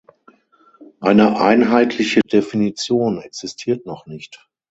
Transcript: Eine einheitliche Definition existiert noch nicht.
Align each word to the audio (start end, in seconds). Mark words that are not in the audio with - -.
Eine 0.99 1.39
einheitliche 1.39 2.21
Definition 2.21 3.21
existiert 3.21 3.85
noch 3.85 4.07
nicht. 4.07 4.49